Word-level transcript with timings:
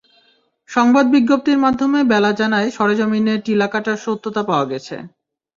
সংবাদ 0.69 1.05
বিজ্ঞপ্তির 1.07 1.57
মাধ্যমে 1.57 1.99
বেলা 2.03 2.31
জানায়, 2.31 2.67
সরেজমিননে 2.71 3.35
টিলা 3.45 3.67
কাটার 3.67 3.97
সত্যতা 3.97 4.41
পাওয়া 4.43 4.65
গেছে। 4.71 4.95